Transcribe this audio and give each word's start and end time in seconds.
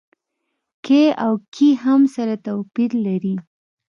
کې 0.85 1.03
او 1.25 1.33
کي 1.53 1.69
هم 1.83 2.01
توپير 2.45 2.91
سره 2.93 3.01
لري. 3.05 3.35